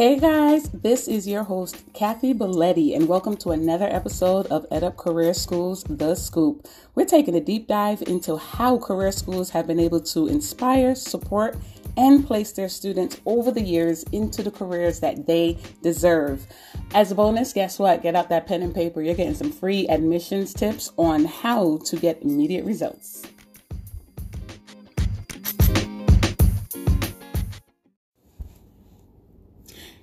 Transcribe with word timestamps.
Hey 0.00 0.18
guys, 0.18 0.70
this 0.70 1.08
is 1.08 1.28
your 1.28 1.42
host, 1.42 1.76
Kathy 1.92 2.32
Belletti, 2.32 2.96
and 2.96 3.06
welcome 3.06 3.36
to 3.36 3.50
another 3.50 3.84
episode 3.84 4.46
of 4.46 4.66
EdUp 4.70 4.96
Career 4.96 5.34
Schools 5.34 5.84
The 5.84 6.14
Scoop. 6.14 6.66
We're 6.94 7.04
taking 7.04 7.34
a 7.34 7.40
deep 7.40 7.68
dive 7.68 8.00
into 8.06 8.38
how 8.38 8.78
career 8.78 9.12
schools 9.12 9.50
have 9.50 9.66
been 9.66 9.78
able 9.78 10.00
to 10.00 10.26
inspire, 10.26 10.94
support, 10.94 11.58
and 11.98 12.26
place 12.26 12.52
their 12.52 12.70
students 12.70 13.20
over 13.26 13.50
the 13.50 13.60
years 13.60 14.04
into 14.04 14.42
the 14.42 14.50
careers 14.50 15.00
that 15.00 15.26
they 15.26 15.58
deserve. 15.82 16.46
As 16.94 17.12
a 17.12 17.14
bonus, 17.14 17.52
guess 17.52 17.78
what? 17.78 18.02
Get 18.02 18.16
out 18.16 18.30
that 18.30 18.46
pen 18.46 18.62
and 18.62 18.74
paper. 18.74 19.02
You're 19.02 19.14
getting 19.14 19.34
some 19.34 19.52
free 19.52 19.86
admissions 19.86 20.54
tips 20.54 20.90
on 20.96 21.26
how 21.26 21.78
to 21.84 21.96
get 21.96 22.22
immediate 22.22 22.64
results. 22.64 23.26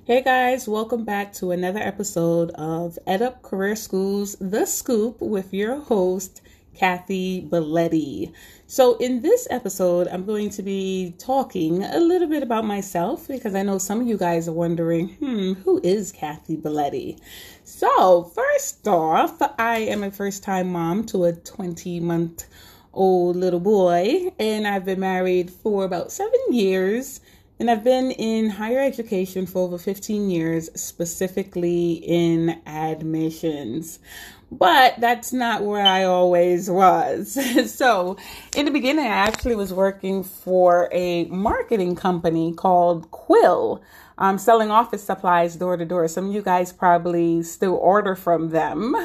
Hey 0.08 0.22
guys, 0.22 0.70
welcome 0.70 1.04
back 1.04 1.34
to 1.34 1.52
another 1.52 1.82
episode 1.82 2.52
of 2.52 2.98
EdUp 3.06 3.42
Career 3.42 3.76
Schools 3.76 4.38
The 4.40 4.66
Scoop 4.66 5.20
with 5.20 5.54
your 5.54 5.82
host, 5.82 6.40
Kathy 6.74 7.42
Belletti. 7.42 8.32
So, 8.68 8.96
in 9.00 9.22
this 9.22 9.50
episode, 9.50 10.08
I'm 10.08 10.24
going 10.24 10.50
to 10.52 10.64
be 10.64 11.14
talking 11.18 11.84
a 11.84 12.00
little 12.00 12.30
bit 12.30 12.42
about 12.42 12.64
myself 12.64 13.28
because 13.28 13.54
I 13.54 13.64
know 13.64 13.80
some 13.80 14.00
of 14.00 14.08
you 14.08 14.18
guys 14.18 14.48
are 14.48 14.54
wondering, 14.54 15.10
hmm, 15.16 15.54
who 15.66 15.82
is 15.84 16.14
Kathy 16.14 16.56
Belletti? 16.56 17.20
So, 17.66 18.24
first 18.34 18.88
off, 18.88 19.42
I 19.60 19.80
am 19.80 20.04
a 20.04 20.12
first 20.12 20.42
time 20.42 20.72
mom 20.72 21.06
to 21.08 21.26
a 21.26 21.34
20 21.34 22.00
month 22.00 22.46
old 22.94 23.36
little 23.36 23.60
boy, 23.60 24.32
and 24.40 24.66
I've 24.66 24.86
been 24.86 25.02
married 25.02 25.52
for 25.52 25.84
about 25.84 26.14
seven 26.14 26.40
years 26.52 27.20
and 27.60 27.72
I've 27.72 27.84
been 27.84 28.12
in 28.12 28.52
higher 28.52 28.80
education 28.80 29.48
for 29.48 29.64
over 29.64 29.78
15 29.78 30.30
years, 30.30 30.70
specifically 30.80 31.94
in 31.94 32.62
admissions. 32.68 34.00
But 34.52 34.96
that's 35.00 35.34
not 35.34 35.64
where 35.64 35.86
I 35.86 36.04
always 36.04 36.70
was. 36.70 37.38
so, 37.76 38.16
in 38.56 38.66
the 38.66 38.72
beginning, 38.72 39.06
I 39.06 39.10
actually 39.10 39.56
was 39.56 39.74
working 39.74 40.24
for 40.24 40.88
a 40.92 41.26
marketing 41.26 41.96
company 41.96 42.54
called 42.54 43.10
Quill, 43.12 43.82
um, 44.20 44.38
selling 44.38 44.72
office 44.72 45.04
supplies 45.04 45.56
door 45.56 45.76
to 45.78 45.84
door. 45.84 46.08
Some 46.08 46.30
of 46.30 46.36
you 46.36 46.42
guys 46.42 46.72
probably 46.72 47.44
still 47.44 47.76
order 47.76 48.16
from 48.16 48.52
them. 48.52 48.96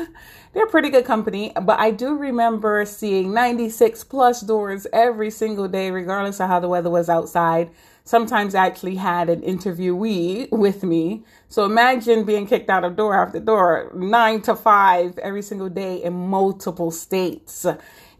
They're 0.52 0.66
a 0.66 0.70
pretty 0.70 0.90
good 0.90 1.06
company, 1.06 1.52
but 1.60 1.80
I 1.80 1.90
do 1.90 2.14
remember 2.14 2.84
seeing 2.84 3.32
96 3.32 4.04
plus 4.04 4.42
doors 4.42 4.86
every 4.92 5.30
single 5.30 5.66
day, 5.66 5.90
regardless 5.90 6.38
of 6.40 6.48
how 6.48 6.60
the 6.60 6.68
weather 6.68 6.90
was 6.90 7.08
outside 7.08 7.70
sometimes 8.04 8.54
actually 8.54 8.96
had 8.96 9.28
an 9.28 9.40
interviewee 9.42 10.50
with 10.50 10.82
me. 10.82 11.24
So 11.48 11.64
imagine 11.64 12.24
being 12.24 12.46
kicked 12.46 12.70
out 12.70 12.84
of 12.84 12.96
door 12.96 13.14
after 13.14 13.40
door, 13.40 13.90
nine 13.94 14.42
to 14.42 14.56
five 14.56 15.18
every 15.18 15.42
single 15.42 15.68
day 15.68 16.02
in 16.02 16.12
multiple 16.12 16.90
states. 16.90 17.66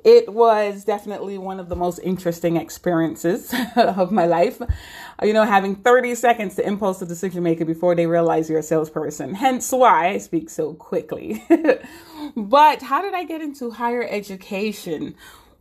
It 0.05 0.33
was 0.33 0.85
definitely 0.85 1.39
one 1.39 1.61
of 1.61 1.69
the 1.69 1.77
most 1.77 2.01
interesting 2.01 2.57
experiences 2.57 3.55
of 3.77 4.11
my 4.11 4.27
life. 4.27 4.61
You 5.23 5.33
know, 5.33 5.45
having 5.45 5.77
30 5.77 6.17
seconds 6.17 6.57
to 6.57 6.67
impulse 6.67 7.01
a 7.03 7.07
decision 7.07 7.45
maker 7.45 7.65
before 7.65 7.95
they 7.95 8.07
realize 8.07 8.51
you're 8.51 8.59
a 8.59 8.65
salesperson. 8.65 9.35
Hence 9.35 9.71
why 9.71 10.09
I 10.09 10.19
speak 10.19 10.51
so 10.51 10.75
quickly. 10.75 11.45
but 12.37 12.83
how 12.83 13.01
did 13.01 13.15
I 13.15 13.23
get 13.25 13.43
into 13.43 13.71
higher 13.71 14.05
education? 14.09 15.15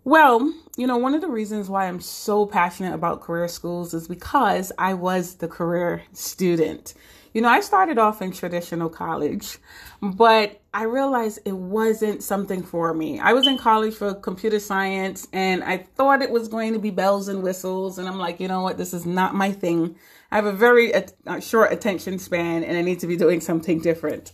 Well, 0.03 0.51
you 0.77 0.87
know, 0.87 0.97
one 0.97 1.13
of 1.13 1.21
the 1.21 1.29
reasons 1.29 1.69
why 1.69 1.87
I'm 1.87 2.01
so 2.01 2.47
passionate 2.47 2.95
about 2.95 3.21
career 3.21 3.47
schools 3.47 3.93
is 3.93 4.07
because 4.07 4.71
I 4.79 4.95
was 4.95 5.35
the 5.35 5.47
career 5.47 6.01
student. 6.11 6.95
You 7.33 7.41
know, 7.41 7.49
I 7.49 7.59
started 7.61 7.99
off 7.99 8.21
in 8.21 8.31
traditional 8.31 8.89
college, 8.89 9.59
but 10.01 10.59
I 10.73 10.83
realized 10.83 11.39
it 11.45 11.55
wasn't 11.55 12.23
something 12.23 12.63
for 12.63 12.93
me. 12.95 13.19
I 13.19 13.33
was 13.33 13.45
in 13.45 13.59
college 13.59 13.93
for 13.93 14.15
computer 14.15 14.59
science 14.59 15.27
and 15.31 15.63
I 15.63 15.77
thought 15.77 16.23
it 16.23 16.31
was 16.31 16.47
going 16.47 16.73
to 16.73 16.79
be 16.79 16.89
bells 16.89 17.27
and 17.27 17.43
whistles. 17.43 17.99
And 17.99 18.07
I'm 18.07 18.17
like, 18.17 18.39
you 18.39 18.47
know 18.47 18.61
what? 18.61 18.77
This 18.77 18.93
is 18.93 19.05
not 19.05 19.35
my 19.35 19.51
thing. 19.51 19.95
I 20.31 20.35
have 20.35 20.45
a 20.45 20.51
very 20.51 20.93
uh, 20.93 21.39
short 21.39 21.71
attention 21.71 22.17
span 22.17 22.63
and 22.63 22.75
I 22.75 22.81
need 22.81 22.99
to 23.01 23.07
be 23.07 23.17
doing 23.17 23.39
something 23.39 23.79
different. 23.79 24.31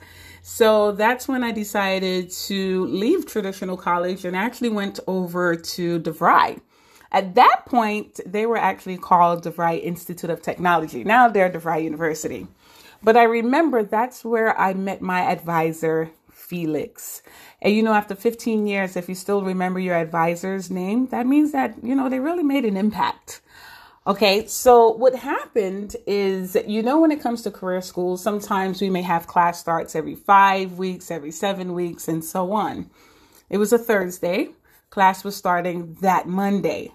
So 0.50 0.94
that's 0.94 1.28
when 1.28 1.44
I 1.44 1.52
decided 1.52 2.31
to 2.47 2.85
leave 2.85 3.25
traditional 3.25 3.75
college 3.75 4.24
and 4.24 4.34
actually 4.34 4.69
went 4.69 4.97
over 5.06 5.58
to 5.58 6.00
DeVry. 6.00 6.62
At 7.12 7.35
that 7.35 7.63
point, 7.66 8.22
they 8.25 8.46
were 8.46 8.56
actually 8.56 8.97
called 8.97 9.44
DeVry 9.44 9.84
Institute 9.84 10.30
of 10.30 10.41
Technology. 10.41 11.03
Now 11.03 11.28
they're 11.28 11.52
DeVry 11.52 11.84
University. 11.84 12.47
But 13.03 13.18
I 13.18 13.24
remember 13.24 13.84
that's 13.84 14.24
where 14.24 14.57
I 14.57 14.74
met 14.74 15.02
my 15.02 15.19
advisor, 15.19 16.12
Felix. 16.31 17.22
And 17.62 17.75
you 17.75 17.84
know, 17.84 17.94
after 17.94 18.16
15 18.16 18.68
years, 18.68 18.96
if 18.96 19.09
you 19.09 19.16
still 19.16 19.41
remember 19.41 19.81
your 19.81 19.97
advisor's 19.97 20.72
name, 20.72 21.07
that 21.07 21.28
means 21.28 21.52
that, 21.52 21.75
you 21.84 21.94
know, 21.94 22.07
they 22.07 22.22
really 22.22 22.44
made 22.44 22.63
an 22.63 22.78
impact. 22.78 23.41
Okay, 24.07 24.47
so 24.47 24.91
what 24.91 25.13
happened 25.13 25.97
is, 26.06 26.56
you 26.66 26.81
know, 26.81 27.01
when 27.01 27.12
it 27.12 27.19
comes 27.22 27.41
to 27.41 27.51
career 27.51 27.81
schools, 27.81 28.23
sometimes 28.23 28.79
we 28.79 28.90
may 28.90 29.01
have 29.01 29.28
class 29.28 29.59
starts 29.59 29.97
every 29.97 30.16
five 30.16 30.78
weeks, 30.78 31.12
every 31.12 31.31
seven 31.31 31.73
weeks, 31.73 32.07
and 32.07 32.23
so 32.23 32.53
on. 32.53 32.90
It 33.50 33.57
was 33.57 33.73
a 33.73 33.78
Thursday. 33.78 34.51
Class 34.91 35.25
was 35.25 35.35
starting 35.35 35.95
that 35.95 36.25
Monday. 36.25 36.94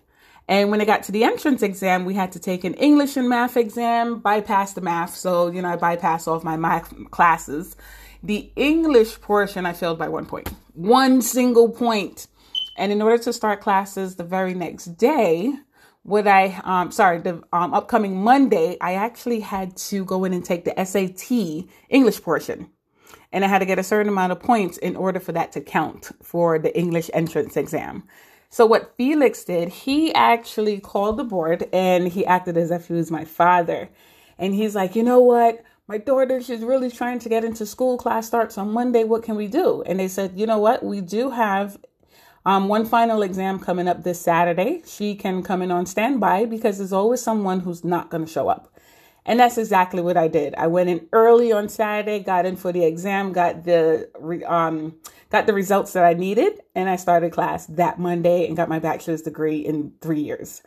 And 0.49 0.71
when 0.71 0.81
it 0.81 0.87
got 0.87 1.03
to 1.03 1.13
the 1.13 1.25
entrance 1.25 1.63
exam, 1.63 2.07
we 2.07 2.15
had 2.15 2.33
to 2.33 2.39
take 2.39 2.65
an 2.65 2.73
English 2.75 3.19
and 3.19 3.29
math 3.29 3.59
exam, 3.59 4.21
bypass 4.21 4.73
the 4.73 4.81
math. 4.81 5.15
So, 5.15 5.49
you 5.49 5.61
know, 5.61 5.69
I 5.69 5.77
bypassed 5.77 6.27
all 6.27 6.37
of 6.37 6.45
my 6.45 6.57
math 6.57 6.95
classes. 7.11 7.77
The 8.23 8.51
English 8.57 9.21
portion, 9.21 9.67
I 9.67 9.75
failed 9.75 9.99
by 9.99 10.09
one 10.09 10.25
point, 10.25 10.49
one 10.73 11.21
single 11.21 11.69
point. 11.69 12.27
And 12.79 12.91
in 12.91 13.03
order 13.03 13.23
to 13.25 13.35
start 13.35 13.61
classes 13.61 14.17
the 14.17 14.25
very 14.25 14.55
next 14.55 14.97
day, 14.97 15.53
what 16.03 16.27
I 16.27 16.61
um 16.65 16.91
sorry 16.91 17.19
the 17.19 17.43
um 17.53 17.75
upcoming 17.75 18.23
Monday 18.23 18.77
I 18.81 18.95
actually 18.95 19.41
had 19.41 19.77
to 19.89 20.05
go 20.05 20.25
in 20.25 20.33
and 20.33 20.45
take 20.45 20.65
the 20.65 20.85
SAT 20.85 21.69
English 21.89 22.23
portion. 22.23 22.71
And 23.35 23.45
I 23.45 23.49
had 23.49 23.61
to 23.61 23.67
get 23.67 23.79
a 23.79 23.85
certain 23.85 24.13
amount 24.13 24.33
of 24.33 24.41
points 24.41 24.77
in 24.77 24.95
order 24.95 25.19
for 25.19 25.33
that 25.33 25.53
to 25.53 25.61
count 25.63 26.11
for 26.23 26.59
the 26.59 26.77
English 26.77 27.11
entrance 27.15 27.57
exam. 27.57 28.05
So 28.51 28.67
what 28.67 28.95
Felix 28.97 29.45
did, 29.45 29.71
he 29.71 30.13
actually 30.13 30.79
called 30.81 31.17
the 31.17 31.25
board 31.25 31.67
and 31.73 32.09
he 32.09 32.27
acted 32.27 32.59
as 32.59 32.71
if 32.71 32.89
he 32.89 32.93
was 32.93 33.11
my 33.11 33.25
father. 33.25 33.89
And 34.39 34.55
he's 34.55 34.75
like, 34.75 34.95
"You 34.95 35.03
know 35.03 35.21
what? 35.21 35.63
My 35.89 35.99
daughter, 35.99 36.43
she's 36.43 36.61
really 36.61 36.91
trying 36.91 37.19
to 37.21 37.29
get 37.29 37.45
into 37.45 37.65
school. 37.65 37.97
Class 37.97 38.27
starts 38.27 38.59
on 38.59 38.71
Monday. 38.73 39.05
What 39.05 39.23
can 39.23 39.37
we 39.37 39.47
do?" 39.47 39.83
And 39.87 39.99
they 39.99 40.09
said, 40.09 40.39
"You 40.39 40.47
know 40.47 40.59
what? 40.59 40.85
We 40.85 41.01
do 41.01 41.31
have 41.31 41.79
um, 42.45 42.69
one 42.69 42.85
final 42.85 43.23
exam 43.23 43.59
coming 43.59 43.89
up 43.89 44.03
this 44.03 44.21
Saturday. 44.21 44.83
She 44.87 45.15
can 45.15 45.43
come 45.43 45.63
in 45.63 45.71
on 45.71 45.87
standby 45.87 46.47
because 46.47 46.79
there's 46.79 46.93
always 46.93 47.23
someone 47.23 47.61
who's 47.61 47.85
not 47.85 48.11
going 48.11 48.25
to 48.25 48.31
show 48.31 48.49
up. 48.49 48.69
And 49.25 49.39
that's 49.39 49.57
exactly 49.57 50.03
what 50.03 50.17
I 50.17 50.27
did. 50.27 50.55
I 50.57 50.67
went 50.67 50.91
in 50.91 51.09
early 51.13 51.53
on 51.53 51.69
Saturday, 51.69 52.19
got 52.19 52.45
in 52.45 52.57
for 52.57 52.73
the 52.73 52.85
exam, 52.85 53.33
got 53.33 53.65
the 53.65 54.11
um, 54.49 54.97
got 55.31 55.47
the 55.47 55.53
results 55.53 55.93
that 55.93 56.05
I 56.05 56.15
needed, 56.15 56.61
and 56.75 56.89
I 56.89 56.97
started 56.97 57.31
class 57.31 57.67
that 57.67 58.01
Monday 58.01 58.47
and 58.47 58.57
got 58.57 58.69
my 58.69 58.81
bachelor's 58.81 59.23
degree 59.23 59.59
in 59.59 59.93
three 60.01 60.21
years. 60.21 60.63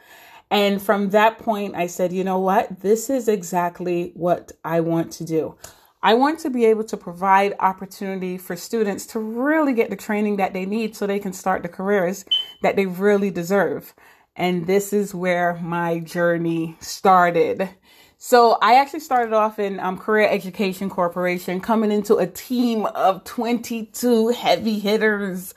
And 0.50 0.82
from 0.82 1.10
that 1.10 1.40
point, 1.40 1.76
I 1.76 1.88
said, 1.88 2.14
you 2.14 2.24
know 2.24 2.40
what? 2.40 2.80
This 2.80 3.10
is 3.10 3.28
exactly 3.28 4.12
what 4.14 4.54
I 4.64 4.80
want 4.80 5.12
to 5.14 5.26
do. 5.26 5.58
I 6.06 6.14
want 6.14 6.38
to 6.42 6.52
be 6.52 6.66
able 6.66 6.84
to 6.84 6.98
provide 6.98 7.56
opportunity 7.60 8.38
for 8.38 8.56
students 8.56 9.08
to 9.08 9.20
really 9.20 9.74
get 9.74 9.90
the 9.90 9.96
training 9.96 10.36
that 10.36 10.54
they 10.54 10.68
need 10.68 10.96
so 10.96 11.08
they 11.08 11.18
can 11.18 11.34
start 11.34 11.64
the 11.64 11.68
careers 11.68 12.26
that 12.62 12.76
they 12.76 12.86
really 12.86 13.32
deserve. 13.32 13.92
And 14.36 14.68
this 14.68 14.94
is 14.94 15.16
where 15.16 15.56
my 15.56 15.98
journey 15.98 16.78
started. 16.80 17.72
So 18.20 18.60
I 18.62 18.76
actually 18.76 19.00
started 19.00 19.34
off 19.34 19.58
in 19.58 19.80
um, 19.80 19.98
Career 19.98 20.30
Education 20.30 20.92
Corporation, 20.92 21.60
coming 21.60 21.92
into 21.92 22.18
a 22.18 22.28
team 22.28 22.86
of 22.86 23.24
22 23.24 24.28
heavy 24.28 24.78
hitters 24.78 25.56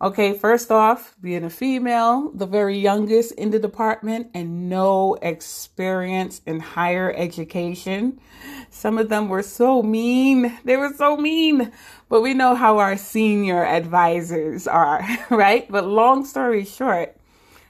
Okay, 0.00 0.32
first 0.32 0.70
off, 0.70 1.16
being 1.20 1.42
a 1.42 1.50
female, 1.50 2.30
the 2.32 2.46
very 2.46 2.78
youngest 2.78 3.32
in 3.32 3.50
the 3.50 3.58
department, 3.58 4.30
and 4.32 4.68
no 4.68 5.18
experience 5.20 6.40
in 6.46 6.60
higher 6.60 7.12
education. 7.16 8.20
Some 8.70 8.96
of 8.96 9.08
them 9.08 9.28
were 9.28 9.42
so 9.42 9.82
mean. 9.82 10.56
They 10.64 10.76
were 10.76 10.92
so 10.96 11.16
mean. 11.16 11.72
But 12.08 12.20
we 12.20 12.32
know 12.32 12.54
how 12.54 12.78
our 12.78 12.96
senior 12.96 13.64
advisors 13.64 14.68
are, 14.68 15.04
right? 15.30 15.68
But 15.68 15.84
long 15.84 16.24
story 16.24 16.64
short, 16.64 17.16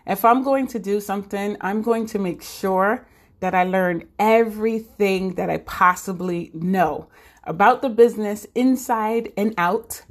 if 0.06 0.22
I'm 0.22 0.42
going 0.42 0.66
to 0.66 0.78
do 0.78 1.00
something, 1.00 1.56
I'm 1.62 1.80
going 1.80 2.04
to 2.08 2.18
make 2.18 2.42
sure 2.42 3.06
that 3.40 3.54
I 3.54 3.64
learn 3.64 4.06
everything 4.18 5.36
that 5.36 5.48
I 5.48 5.58
possibly 5.58 6.50
know 6.52 7.08
about 7.44 7.80
the 7.80 7.88
business 7.88 8.46
inside 8.54 9.32
and 9.38 9.54
out 9.56 10.02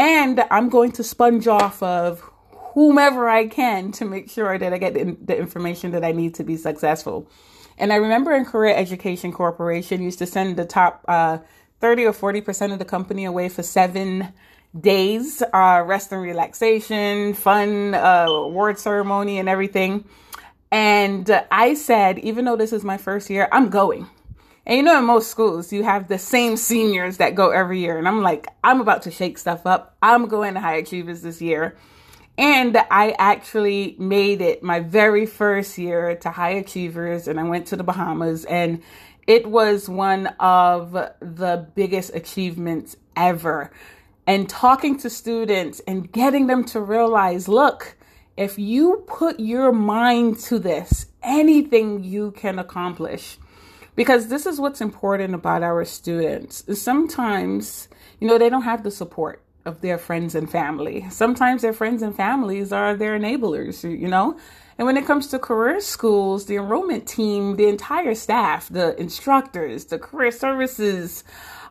and 0.00 0.42
I'm 0.50 0.70
going 0.70 0.92
to 0.92 1.04
sponge 1.04 1.46
off 1.46 1.82
of 1.82 2.20
whomever 2.72 3.28
I 3.28 3.46
can 3.48 3.92
to 3.92 4.06
make 4.06 4.30
sure 4.30 4.56
that 4.56 4.72
I 4.72 4.78
get 4.78 4.94
the 4.94 5.38
information 5.38 5.90
that 5.90 6.02
I 6.02 6.12
need 6.12 6.36
to 6.36 6.42
be 6.42 6.56
successful. 6.56 7.28
And 7.76 7.92
I 7.92 7.96
remember 7.96 8.32
in 8.32 8.46
Career 8.46 8.74
Education 8.74 9.30
Corporation 9.30 10.02
used 10.02 10.18
to 10.20 10.26
send 10.26 10.56
the 10.56 10.64
top 10.64 11.04
uh, 11.06 11.38
30 11.80 12.06
or 12.06 12.12
40% 12.14 12.72
of 12.72 12.78
the 12.78 12.86
company 12.86 13.26
away 13.26 13.50
for 13.50 13.62
seven 13.62 14.32
days, 14.78 15.42
uh, 15.52 15.82
rest 15.84 16.12
and 16.12 16.22
relaxation, 16.22 17.34
fun, 17.34 17.94
uh, 17.94 18.24
award 18.30 18.78
ceremony 18.78 19.38
and 19.38 19.50
everything. 19.50 20.06
And 20.72 21.30
I 21.50 21.74
said, 21.74 22.18
even 22.20 22.46
though 22.46 22.56
this 22.56 22.72
is 22.72 22.84
my 22.84 22.96
first 22.96 23.28
year, 23.28 23.50
I'm 23.52 23.68
going. 23.68 24.08
And 24.66 24.76
you 24.76 24.82
know, 24.82 24.98
in 24.98 25.04
most 25.04 25.30
schools, 25.30 25.72
you 25.72 25.82
have 25.84 26.08
the 26.08 26.18
same 26.18 26.56
seniors 26.56 27.16
that 27.16 27.34
go 27.34 27.50
every 27.50 27.80
year. 27.80 27.98
And 27.98 28.06
I'm 28.06 28.22
like, 28.22 28.46
I'm 28.62 28.80
about 28.80 29.02
to 29.02 29.10
shake 29.10 29.38
stuff 29.38 29.66
up. 29.66 29.96
I'm 30.02 30.26
going 30.26 30.54
to 30.54 30.60
High 30.60 30.76
Achievers 30.76 31.22
this 31.22 31.40
year. 31.40 31.76
And 32.38 32.76
I 32.90 33.14
actually 33.18 33.96
made 33.98 34.40
it 34.40 34.62
my 34.62 34.80
very 34.80 35.26
first 35.26 35.76
year 35.76 36.14
to 36.16 36.30
High 36.30 36.52
Achievers, 36.52 37.28
and 37.28 37.38
I 37.38 37.42
went 37.42 37.66
to 37.66 37.76
the 37.76 37.84
Bahamas, 37.84 38.46
and 38.46 38.82
it 39.26 39.46
was 39.46 39.88
one 39.88 40.28
of 40.40 40.92
the 40.92 41.68
biggest 41.74 42.14
achievements 42.14 42.96
ever. 43.14 43.70
And 44.26 44.48
talking 44.48 44.96
to 45.00 45.10
students 45.10 45.80
and 45.86 46.10
getting 46.10 46.46
them 46.46 46.64
to 46.66 46.80
realize 46.80 47.46
look, 47.46 47.96
if 48.36 48.58
you 48.58 49.04
put 49.06 49.38
your 49.38 49.70
mind 49.72 50.38
to 50.40 50.58
this, 50.58 51.06
anything 51.22 52.02
you 52.04 52.30
can 52.30 52.58
accomplish 52.58 53.38
because 54.00 54.28
this 54.28 54.46
is 54.46 54.58
what's 54.58 54.80
important 54.80 55.34
about 55.34 55.62
our 55.62 55.84
students. 55.84 56.64
Sometimes, 56.80 57.86
you 58.18 58.26
know, 58.26 58.38
they 58.38 58.48
don't 58.48 58.62
have 58.62 58.82
the 58.82 58.90
support 58.90 59.42
of 59.66 59.82
their 59.82 59.98
friends 59.98 60.34
and 60.34 60.50
family. 60.50 61.04
Sometimes 61.10 61.60
their 61.60 61.74
friends 61.74 62.00
and 62.00 62.16
families 62.16 62.72
are 62.72 62.96
their 62.96 63.18
enablers, 63.18 63.84
you 63.84 64.08
know? 64.08 64.38
And 64.78 64.86
when 64.86 64.96
it 64.96 65.04
comes 65.04 65.26
to 65.26 65.38
career 65.38 65.82
schools, 65.82 66.46
the 66.46 66.56
enrollment 66.56 67.06
team, 67.06 67.56
the 67.56 67.66
entire 67.66 68.14
staff, 68.14 68.70
the 68.70 68.98
instructors, 68.98 69.84
the 69.84 69.98
career 69.98 70.30
services 70.30 71.22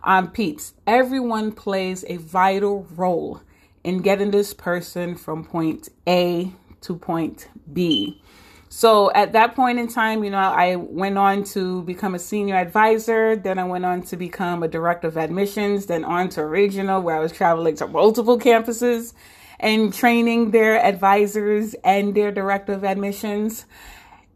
um, 0.03 0.29
peeps, 0.29 0.75
everyone 0.85 1.51
plays 1.51 2.05
a 2.07 2.17
vital 2.17 2.85
role 2.95 3.41
in 3.83 4.03
getting 4.03 4.29
this 4.29 4.53
person 4.53 5.15
from 5.15 5.43
point 5.43 5.89
A 6.07 6.51
to 6.81 6.95
point 6.95 7.47
B. 7.73 8.21
So 8.71 9.11
at 9.13 9.33
that 9.33 9.55
point 9.55 9.79
in 9.79 9.87
time, 9.87 10.23
you 10.23 10.29
know, 10.29 10.37
I 10.37 10.75
went 10.75 11.17
on 11.17 11.43
to 11.55 11.81
become 11.83 12.13
a 12.13 12.19
senior 12.19 12.55
advisor. 12.55 13.35
Then 13.35 13.57
I 13.57 13.63
went 13.63 13.83
on 13.83 14.03
to 14.03 14.15
become 14.15 14.61
a 14.61 14.67
director 14.67 15.07
of 15.07 15.17
admissions, 15.17 15.87
then 15.87 16.05
on 16.05 16.29
to 16.29 16.45
regional, 16.45 17.01
where 17.01 17.15
I 17.15 17.19
was 17.19 17.31
traveling 17.31 17.75
to 17.77 17.87
multiple 17.87 18.37
campuses 18.39 19.13
and 19.59 19.91
training 19.91 20.51
their 20.51 20.79
advisors 20.79 21.73
and 21.83 22.13
their 22.13 22.31
director 22.31 22.73
of 22.73 22.83
admissions. 22.83 23.65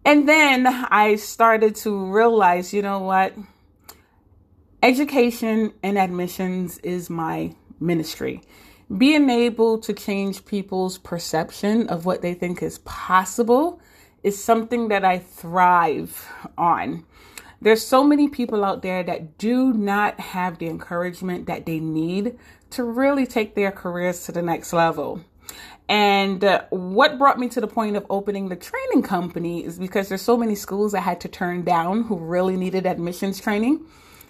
And 0.03 0.27
then 0.27 0.65
I 0.67 1.15
started 1.15 1.75
to 1.77 2.11
realize, 2.11 2.73
you 2.73 2.81
know 2.81 2.99
what? 2.99 3.35
Education 4.81 5.73
and 5.83 5.97
admissions 5.97 6.79
is 6.79 7.07
my 7.07 7.53
ministry. 7.79 8.41
Being 8.97 9.29
able 9.29 9.77
to 9.77 9.93
change 9.93 10.43
people's 10.43 10.97
perception 10.97 11.87
of 11.87 12.05
what 12.05 12.21
they 12.23 12.33
think 12.33 12.63
is 12.63 12.79
possible 12.79 13.79
is 14.23 14.41
something 14.41 14.87
that 14.87 15.03
I 15.03 15.19
thrive 15.19 16.27
on. 16.57 17.05
There's 17.61 17.85
so 17.85 18.03
many 18.03 18.27
people 18.27 18.65
out 18.65 18.81
there 18.81 19.03
that 19.03 19.37
do 19.37 19.73
not 19.73 20.19
have 20.19 20.57
the 20.57 20.67
encouragement 20.67 21.45
that 21.47 21.65
they 21.65 21.79
need 21.79 22.37
to 22.71 22.83
really 22.83 23.25
take 23.25 23.55
their 23.55 23.71
careers 23.71 24.25
to 24.25 24.31
the 24.31 24.41
next 24.41 24.73
level. 24.73 25.21
And 25.87 26.43
uh, 26.43 26.63
what 26.69 27.17
brought 27.17 27.39
me 27.39 27.49
to 27.49 27.61
the 27.61 27.67
point 27.67 27.95
of 27.95 28.05
opening 28.09 28.49
the 28.49 28.55
training 28.55 29.03
company 29.03 29.63
is 29.63 29.77
because 29.77 30.09
there's 30.09 30.21
so 30.21 30.37
many 30.37 30.55
schools 30.55 30.93
I 30.93 31.01
had 31.01 31.21
to 31.21 31.27
turn 31.27 31.63
down 31.63 32.03
who 32.03 32.17
really 32.17 32.57
needed 32.57 32.85
admissions 32.85 33.39
training. 33.39 33.85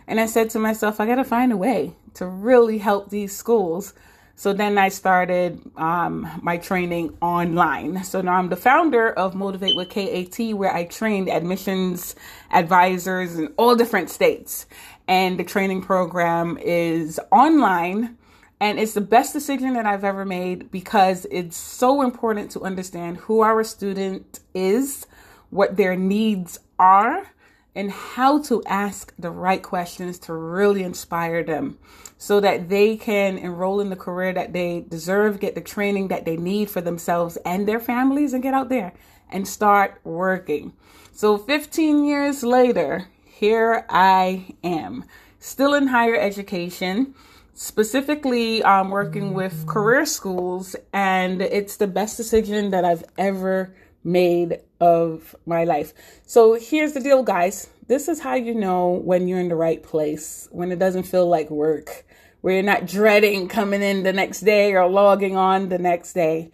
And 0.08 0.20
I 0.20 0.26
said 0.26 0.50
to 0.52 0.60
myself, 0.60 1.00
I 1.00 1.06
got 1.06 1.16
to 1.16 1.24
find 1.24 1.52
a 1.52 1.58
way 1.58 1.96
to 2.16 2.26
really 2.26 2.80
help 2.80 3.10
these 3.10 3.36
schools 3.36 3.94
so 4.36 4.52
then 4.52 4.78
I 4.78 4.90
started 4.90 5.62
um, 5.78 6.28
my 6.42 6.58
training 6.58 7.16
online. 7.22 8.04
So 8.04 8.22
now 8.22 8.34
I'm 8.34 8.50
the 8.50 8.56
founder 8.56 9.12
of 9.12 9.36
Motivate 9.36 9.76
with 9.76 9.90
KAT, 9.90 10.56
where 10.56 10.74
I 10.74 10.86
train 10.86 11.30
admissions 11.30 12.16
advisors 12.52 13.38
in 13.38 13.54
all 13.58 13.76
different 13.76 14.10
states. 14.10 14.66
And 15.08 15.38
the 15.38 15.44
training 15.44 15.84
program 15.84 16.58
is 16.58 17.20
online. 17.32 18.18
And 18.60 18.80
it's 18.80 18.94
the 18.94 19.02
best 19.02 19.34
decision 19.34 19.74
that 19.74 19.86
I've 19.86 20.04
ever 20.04 20.26
made 20.26 20.72
because 20.72 21.28
it's 21.30 21.58
so 21.58 22.02
important 22.02 22.52
to 22.52 22.62
understand 22.62 23.18
who 23.18 23.42
our 23.42 23.64
student 23.64 24.40
is, 24.54 25.06
what 25.52 25.78
their 25.78 25.96
needs 25.96 26.60
are, 26.80 27.28
and 27.76 27.92
how 27.92 28.42
to 28.44 28.64
ask 28.66 29.14
the 29.18 29.32
right 29.32 29.64
questions 29.64 30.20
to 30.20 30.34
really 30.34 30.84
inspire 30.84 31.44
them 31.44 31.78
so 32.18 32.40
that 32.40 32.70
they 32.70 32.96
can 32.96 33.38
enroll 33.38 33.80
in 33.80 33.90
the 33.90 33.96
career 33.96 34.32
that 34.34 34.54
they 34.54 34.86
deserve, 34.88 35.40
get 35.40 35.56
the 35.56 35.62
training 35.62 36.08
that 36.10 36.26
they 36.26 36.38
need 36.38 36.70
for 36.70 36.82
themselves 36.82 37.38
and 37.46 37.68
their 37.68 37.80
families, 37.80 38.34
and 38.34 38.44
get 38.44 38.54
out 38.54 38.70
there 38.70 38.94
and 39.30 39.48
start 39.48 40.00
working. 40.04 40.74
So, 41.12 41.38
15 41.38 42.06
years 42.06 42.44
later, 42.44 43.08
here 43.26 43.86
I 43.90 44.56
am, 44.64 45.06
still 45.40 45.74
in 45.74 45.88
higher 45.88 46.16
education, 46.16 47.14
specifically 47.54 48.64
um, 48.64 48.90
working 48.90 49.34
with 49.34 49.68
career 49.68 50.06
schools, 50.06 50.76
and 50.92 51.42
it's 51.42 51.78
the 51.78 51.88
best 51.88 52.18
decision 52.18 52.72
that 52.72 52.86
I've 52.86 53.04
ever 53.18 53.76
made 54.04 54.60
of 54.80 55.36
my 55.46 55.64
life. 55.64 55.94
So, 56.26 56.54
here's 56.54 56.94
the 56.94 57.00
deal, 57.00 57.24
guys. 57.24 57.70
This 57.88 58.08
is 58.08 58.20
how 58.20 58.36
you 58.36 58.56
know 58.56 58.90
when 58.90 59.28
you're 59.28 59.40
in 59.40 59.50
the 59.50 59.56
right 59.56 59.82
place, 59.84 60.48
when 60.52 60.72
it 60.72 60.80
doesn't 60.80 61.04
feel 61.04 61.28
like 61.28 61.50
work 61.50 62.06
where 62.44 62.56
you're 62.56 62.64
not 62.64 62.86
dreading 62.86 63.48
coming 63.48 63.82
in 63.82 64.04
the 64.04 64.12
next 64.12 64.42
day 64.42 64.74
or 64.74 64.86
logging 64.86 65.38
on 65.38 65.70
the 65.70 65.78
next 65.78 66.12
day. 66.12 66.52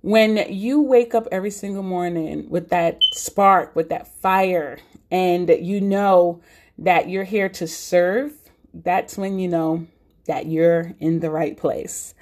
When 0.00 0.38
you 0.48 0.80
wake 0.80 1.14
up 1.14 1.28
every 1.30 1.50
single 1.50 1.82
morning 1.82 2.48
with 2.48 2.70
that 2.70 3.02
spark, 3.12 3.76
with 3.76 3.90
that 3.90 4.08
fire, 4.08 4.78
and 5.10 5.46
you 5.50 5.82
know 5.82 6.40
that 6.78 7.10
you're 7.10 7.24
here 7.24 7.50
to 7.50 7.68
serve, 7.68 8.32
that's 8.72 9.18
when 9.18 9.38
you 9.38 9.48
know 9.48 9.86
that 10.24 10.46
you're 10.46 10.94
in 11.00 11.20
the 11.20 11.30
right 11.30 11.54
place. 11.54 12.14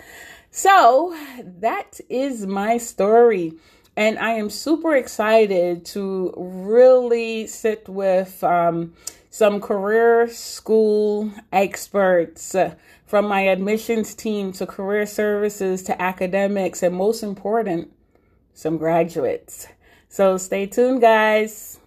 So 0.50 1.16
that 1.60 2.00
is 2.08 2.48
my 2.48 2.78
story. 2.78 3.52
And 3.96 4.18
I 4.18 4.32
am 4.32 4.50
super 4.50 4.96
excited 4.96 5.84
to 5.86 6.34
really 6.36 7.46
sit 7.46 7.88
with 7.88 8.42
um, 8.42 8.94
some 9.30 9.60
career 9.60 10.28
school 10.28 11.30
experts 11.52 12.54
uh, 12.54 12.74
from 13.06 13.26
my 13.26 13.42
admissions 13.42 14.14
team 14.14 14.52
to 14.52 14.66
career 14.66 15.06
services 15.06 15.82
to 15.84 16.02
academics, 16.02 16.82
and 16.82 16.94
most 16.96 17.22
important, 17.22 17.92
some 18.52 18.78
graduates. 18.78 19.68
So 20.08 20.38
stay 20.38 20.66
tuned, 20.66 21.00
guys. 21.00 21.78